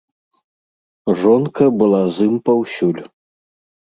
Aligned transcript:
Жонка 1.19 1.63
была 1.81 2.01
з 2.15 2.27
ім 2.29 2.35
паўсюль. 2.51 3.01